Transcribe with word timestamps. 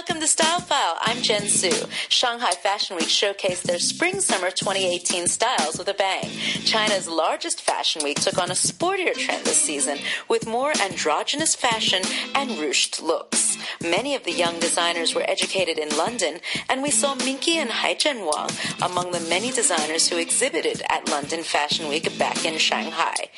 welcome 0.00 0.18
to 0.18 0.26
Style 0.26 0.60
File. 0.60 0.96
I'm 1.02 1.20
Jen 1.20 1.46
Su. 1.46 1.70
Shanghai 2.08 2.52
Fashion 2.52 2.96
Week 2.96 3.08
showcased 3.08 3.64
their 3.64 3.78
spring 3.78 4.20
summer 4.20 4.50
2018 4.50 5.26
styles 5.26 5.76
with 5.76 5.88
a 5.88 5.92
bang. 5.92 6.24
China's 6.64 7.06
largest 7.06 7.60
fashion 7.60 8.00
week 8.02 8.18
took 8.18 8.38
on 8.38 8.50
a 8.50 8.54
sportier 8.54 9.12
trend 9.12 9.44
this 9.44 9.60
season 9.60 9.98
with 10.26 10.46
more 10.46 10.72
androgynous 10.80 11.54
fashion 11.54 12.00
and 12.34 12.52
ruched 12.52 13.02
looks. 13.02 13.39
Many 13.82 14.14
of 14.14 14.24
the 14.24 14.32
young 14.32 14.58
designers 14.60 15.14
were 15.14 15.28
educated 15.28 15.78
in 15.78 15.96
London, 15.96 16.40
and 16.68 16.82
we 16.82 16.90
saw 16.90 17.14
Minky 17.14 17.58
and 17.58 17.70
Hai 17.70 17.94
Zhenwang 17.94 18.50
among 18.82 19.12
the 19.12 19.20
many 19.20 19.50
designers 19.52 20.08
who 20.08 20.18
exhibited 20.18 20.82
at 20.88 21.08
London 21.08 21.42
Fashion 21.42 21.88
Week 21.88 22.18
back 22.18 22.44
in 22.44 22.58
Shanghai. 22.58 23.30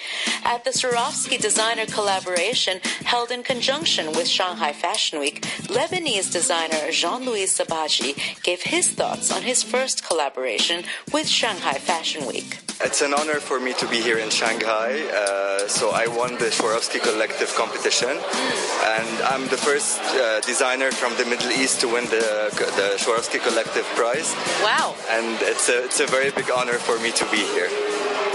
At 0.45 0.65
the 0.65 0.71
Swarovski 0.71 1.41
designer 1.41 1.87
collaboration 1.87 2.81
held 3.05 3.31
in 3.31 3.43
conjunction 3.43 4.07
with 4.13 4.29
Shanghai 4.29 4.73
Fashion 4.73 5.21
Week, 5.21 5.43
Lebanese 5.69 6.33
designer 6.33 6.91
Jean-Louis 6.91 7.47
Sabaji 7.47 8.43
gave 8.43 8.63
his 8.63 8.89
thoughts 8.89 9.33
on 9.33 9.43
his 9.43 9.63
first 9.63 10.05
collaboration 10.05 10.85
with 11.13 11.29
Shanghai 11.29 11.75
Fashion 11.75 12.27
Week. 12.27 12.59
It's 12.85 13.01
an 13.01 13.15
honor 13.15 13.39
for 13.39 13.61
me 13.61 13.75
to 13.75 13.87
be 13.87 14.01
here 14.01 14.19
in 14.19 14.29
Shanghai. 14.29 15.01
Uh, 15.07 15.69
so 15.69 15.91
I 15.91 16.09
won 16.09 16.33
the 16.39 16.51
Swarovski 16.51 17.01
Collective 17.01 17.55
competition, 17.55 18.11
and 18.11 19.23
I'm 19.23 19.47
the 19.49 19.57
first 19.57 20.01
uh, 20.01 20.41
designer 20.41 20.91
from 20.91 21.17
the 21.17 21.25
Middle 21.25 21.53
East 21.53 21.81
to 21.83 21.87
win 21.89 22.05
the 22.07 22.51
the 22.79 22.99
Swarovski 22.99 23.39
Collective 23.41 23.87
prize. 23.95 24.35
Wow! 24.63 24.97
And 25.11 25.39
it's 25.43 25.69
a 25.69 25.85
it's 25.85 26.01
a 26.01 26.07
very 26.07 26.33
big 26.33 26.51
honor 26.51 26.79
for 26.79 26.99
me 26.99 27.13
to 27.13 27.25
be 27.31 27.43
here. 27.55 27.71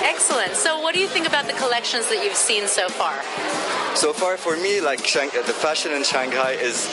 Excellent. 0.08 0.56
So, 0.56 0.80
what 0.80 0.94
do 0.96 1.02
you 1.02 1.08
think 1.08 1.28
about 1.28 1.48
the 1.48 1.54
collections 1.54 2.08
that 2.08 2.24
you've 2.24 2.42
seen 2.50 2.66
so 2.68 2.88
far? 2.88 3.22
So 3.96 4.14
far, 4.14 4.38
for 4.38 4.56
me, 4.56 4.80
like 4.80 5.04
the 5.04 5.58
fashion 5.66 5.92
in 5.92 6.04
Shanghai 6.04 6.52
is 6.52 6.88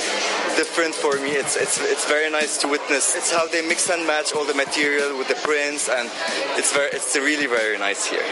different 0.57 0.95
for 0.95 1.15
me. 1.21 1.31
It's 1.43 1.55
it's 1.55 1.79
it's 1.81 2.07
very 2.09 2.29
nice 2.31 2.59
to 2.63 2.67
witness. 2.67 3.15
It's 3.15 3.31
how 3.31 3.47
they 3.47 3.63
mix 3.63 3.89
and 3.89 4.05
match 4.05 4.33
all 4.35 4.45
the 4.45 4.55
material 4.55 5.17
with 5.17 5.29
the 5.29 5.39
prints, 5.47 5.89
and 5.89 6.11
it's 6.59 6.73
very 6.73 6.91
it's 6.91 7.15
really 7.15 7.47
very 7.47 7.79
nice 7.79 8.05
here. 8.05 8.27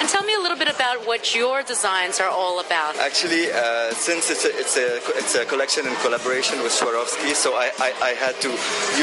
And 0.00 0.08
tell 0.08 0.24
me 0.24 0.34
a 0.34 0.40
little 0.40 0.56
bit 0.56 0.70
about 0.74 1.06
what 1.06 1.34
your 1.34 1.62
designs 1.62 2.18
are 2.20 2.30
all 2.30 2.60
about. 2.60 2.96
Actually, 2.98 3.52
uh, 3.52 3.92
since 3.92 4.30
it's 4.30 4.44
a, 4.44 4.52
it's 4.62 4.76
a 4.76 4.88
it's 5.20 5.34
a 5.34 5.44
collection 5.44 5.86
in 5.86 5.94
collaboration 5.96 6.56
with 6.62 6.72
Swarovski, 6.72 7.34
so 7.34 7.52
I, 7.54 7.70
I, 7.78 7.90
I 8.00 8.12
had 8.24 8.40
to 8.40 8.50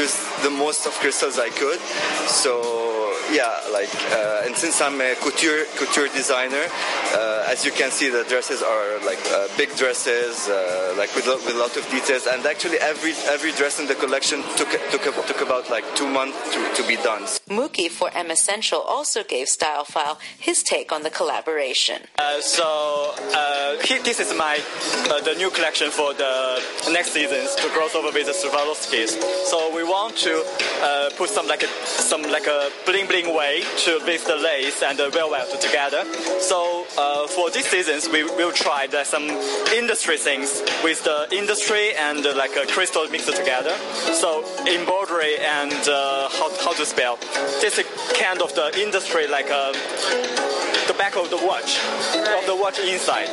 use 0.02 0.14
the 0.42 0.50
most 0.50 0.86
of 0.86 0.92
crystals 0.94 1.38
I 1.38 1.50
could. 1.50 1.78
So 2.26 2.89
yeah, 3.30 3.60
like, 3.72 3.94
uh, 4.12 4.42
and 4.44 4.56
since 4.56 4.80
I'm 4.80 5.00
a 5.00 5.14
couture 5.16 5.64
couture 5.76 6.08
designer, 6.08 6.64
uh, 7.14 7.46
as 7.48 7.64
you 7.64 7.72
can 7.72 7.90
see, 7.90 8.10
the 8.10 8.24
dresses 8.24 8.62
are 8.62 8.98
like 9.04 9.20
uh, 9.30 9.48
big 9.56 9.74
dresses, 9.76 10.48
uh, 10.48 10.94
like 10.98 11.14
with, 11.14 11.26
with 11.26 11.54
a 11.54 11.58
lot 11.58 11.76
of 11.76 11.88
details. 11.90 12.26
And 12.26 12.44
actually, 12.46 12.78
every 12.78 13.12
every 13.28 13.52
dress 13.52 13.78
in 13.80 13.86
the 13.86 13.94
collection 13.94 14.42
took 14.56 14.70
took 14.90 15.04
took 15.26 15.40
about 15.40 15.70
like 15.70 15.84
two 15.94 16.08
months 16.08 16.36
to, 16.54 16.82
to 16.82 16.88
be 16.88 16.96
done. 16.96 17.22
Mookie 17.48 17.90
for 17.90 18.10
M 18.14 18.30
Essential 18.30 18.80
also 18.80 19.22
gave 19.22 19.48
Style 19.48 19.84
File 19.84 20.18
his 20.38 20.62
take 20.62 20.92
on 20.92 21.02
the 21.02 21.10
collaboration. 21.10 22.02
Uh, 22.18 22.40
so 22.40 23.14
uh, 23.34 23.76
this 24.04 24.20
is 24.20 24.34
my 24.36 24.58
the 25.24 25.34
new 25.36 25.50
collection 25.50 25.90
for 25.90 26.14
the 26.14 26.62
next 26.90 27.12
seasons 27.12 27.54
to 27.56 27.68
cross 27.68 27.94
over 27.94 28.10
with 28.12 28.26
the 28.26 28.32
Swarovskis. 28.32 29.20
So 29.46 29.74
we 29.74 29.84
want 29.84 30.16
to 30.18 30.42
put 31.16 31.30
some 31.30 31.46
like 31.46 31.62
a, 31.62 31.68
some 31.84 32.22
like 32.22 32.46
a 32.46 32.70
bling 32.86 33.06
bling 33.06 33.19
way 33.28 33.62
to 33.84 34.00
mix 34.06 34.24
the 34.24 34.36
lace 34.36 34.82
and 34.82 34.98
the 34.98 35.10
velvet 35.10 35.60
together. 35.60 36.04
So 36.40 36.86
uh, 36.98 37.26
for 37.26 37.50
this 37.50 37.66
seasons, 37.66 38.08
we 38.08 38.24
will 38.24 38.52
try 38.52 38.86
some 39.04 39.28
industry 39.74 40.16
things 40.16 40.62
with 40.82 41.04
the 41.04 41.28
industry 41.32 41.94
and 41.94 42.24
uh, 42.24 42.34
like 42.36 42.56
a 42.56 42.66
crystal 42.66 43.06
mixed 43.08 43.34
together. 43.34 43.76
So 44.14 44.44
embroidery 44.66 45.38
and 45.38 45.72
uh, 45.88 46.28
how, 46.30 46.50
how 46.64 46.72
to 46.72 46.86
spell. 46.86 47.16
This 47.60 47.78
is 47.78 47.86
kind 48.18 48.42
of 48.42 48.54
the 48.54 48.70
industry 48.80 49.26
like 49.26 49.50
uh, 49.50 49.72
the 50.86 50.94
back 50.98 51.16
of 51.16 51.30
the 51.30 51.36
watch, 51.36 51.78
right. 52.16 52.38
of 52.38 52.46
the 52.46 52.49
watch 52.60 52.78
inside. 52.78 53.28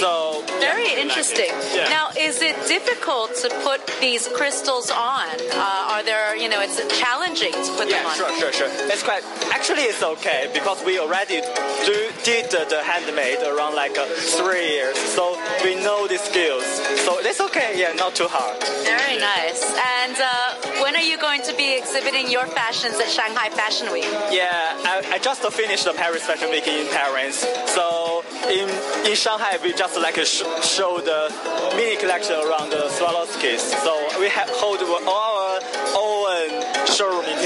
So 0.00 0.44
very 0.60 0.92
yeah, 0.92 1.02
interesting. 1.02 1.50
Yeah. 1.74 1.88
Now, 1.88 2.10
is 2.18 2.42
it 2.42 2.56
difficult 2.66 3.34
to 3.42 3.48
put 3.64 3.80
these 4.00 4.28
crystals 4.28 4.90
on? 4.90 5.26
Uh, 5.52 5.92
are 5.92 6.02
there, 6.02 6.36
you 6.36 6.48
know, 6.48 6.60
it's 6.60 6.78
challenging 6.98 7.52
to 7.52 7.70
put 7.76 7.88
yeah, 7.88 8.02
them 8.02 8.06
on? 8.06 8.16
sure, 8.16 8.32
sure, 8.38 8.52
sure. 8.52 8.70
It's 8.92 9.02
quite 9.02 9.24
actually 9.52 9.82
it's 9.82 10.02
okay 10.02 10.50
because 10.52 10.84
we 10.84 10.98
already 10.98 11.40
do 11.84 12.10
did 12.24 12.50
the, 12.50 12.66
the 12.68 12.82
handmade 12.82 13.40
around 13.46 13.74
like 13.74 13.96
uh, 13.98 14.06
three 14.38 14.68
years, 14.68 14.96
so 14.98 15.38
we 15.64 15.74
know 15.76 16.06
the 16.06 16.18
skills. 16.18 16.64
So 17.04 17.18
it's 17.20 17.40
okay. 17.40 17.78
Yeah, 17.78 17.92
not 17.94 18.14
too 18.14 18.28
hard. 18.28 18.62
Very 18.84 19.18
nice. 19.18 19.62
And 20.02 20.16
uh, 20.20 20.82
when 20.82 20.96
are 20.96 21.02
you 21.02 21.18
going 21.18 21.42
to 21.42 21.54
be 21.56 21.76
exhibiting 21.76 22.30
your 22.30 22.46
fashions 22.46 22.96
at 22.96 23.08
Shanghai 23.08 23.48
Fashion 23.50 23.92
Week? 23.92 24.08
Yeah, 24.30 24.76
I, 24.84 25.02
I 25.14 25.18
just 25.18 25.42
finished 25.52 25.84
the 25.84 25.92
Paris 25.92 26.24
Fashion 26.24 26.50
Week 26.50 26.66
in 26.66 26.86
Paris. 26.88 27.46
So 27.66 28.24
in 28.58 28.68
in 29.08 29.14
Shanghai, 29.14 29.56
we 29.62 29.72
just 29.72 29.96
like 29.96 30.16
sh- 30.24 30.42
show 30.62 30.98
the 31.00 31.30
mini 31.76 31.96
collection 31.96 32.34
around 32.46 32.70
the 32.70 32.82
Swarovskis. 32.98 33.62
So 33.84 33.92
we 34.18 34.28
have 34.28 34.48
hold 34.50 34.80
our 34.82 35.60
own 36.02 36.17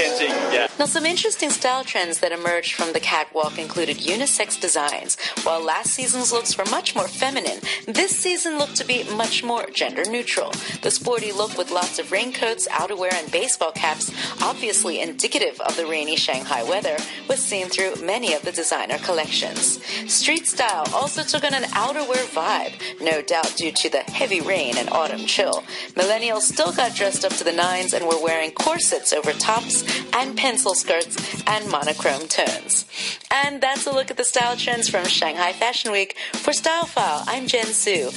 Yeah. 0.03 0.67
Now, 0.77 0.85
some 0.85 1.05
interesting 1.05 1.49
style 1.49 1.83
trends 1.83 2.19
that 2.19 2.31
emerged 2.31 2.73
from 2.73 2.93
the 2.93 2.99
catwalk 2.99 3.57
included 3.57 3.97
unisex 3.97 4.59
designs. 4.59 5.17
While 5.43 5.63
last 5.63 5.91
season's 5.91 6.31
looks 6.31 6.57
were 6.57 6.65
much 6.65 6.95
more 6.95 7.07
feminine, 7.07 7.59
this 7.87 8.15
season 8.15 8.57
looked 8.57 8.75
to 8.77 8.85
be 8.85 9.03
much 9.15 9.43
more 9.43 9.65
gender 9.67 10.03
neutral. 10.09 10.51
The 10.81 10.91
sporty 10.91 11.31
look 11.31 11.57
with 11.57 11.71
lots 11.71 11.99
of 11.99 12.11
raincoats, 12.11 12.67
outerwear, 12.67 13.13
and 13.13 13.31
baseball 13.31 13.71
caps, 13.71 14.11
obviously 14.41 14.99
indicative 14.99 15.59
of 15.61 15.75
the 15.77 15.85
rainy 15.85 16.15
Shanghai 16.15 16.63
weather, 16.63 16.97
was 17.29 17.39
seen 17.39 17.67
through 17.67 17.95
many 18.03 18.33
of 18.33 18.43
the 18.43 18.51
designer 18.51 18.97
collections. 18.99 19.83
Street 20.11 20.47
style 20.47 20.87
also 20.93 21.23
took 21.23 21.43
on 21.43 21.53
an 21.53 21.63
outerwear 21.71 22.25
vibe, 22.33 22.73
no 23.01 23.21
doubt 23.21 23.53
due 23.55 23.71
to 23.71 23.89
the 23.89 23.99
heavy 24.11 24.41
rain 24.41 24.77
and 24.77 24.89
autumn 24.89 25.25
chill. 25.25 25.63
Millennials 25.95 26.41
still 26.41 26.71
got 26.73 26.95
dressed 26.95 27.23
up 27.23 27.33
to 27.33 27.43
the 27.43 27.51
nines 27.51 27.93
and 27.93 28.05
were 28.05 28.21
wearing 28.21 28.51
corsets 28.51 29.13
over 29.13 29.31
tops 29.33 29.83
and 30.13 30.37
pencil 30.37 30.75
skirts 30.75 31.43
and 31.47 31.69
monochrome 31.69 32.27
tones. 32.27 32.85
And 33.31 33.61
that's 33.61 33.87
a 33.87 33.91
look 33.91 34.11
at 34.11 34.17
the 34.17 34.23
style 34.23 34.55
trends 34.55 34.89
from 34.89 35.05
Shanghai 35.05 35.53
Fashion 35.53 35.91
Week. 35.91 36.15
For 36.33 36.53
Style 36.53 36.85
File, 36.85 37.23
I'm 37.27 37.47
Jen 37.47 37.65
Su. 37.65 38.11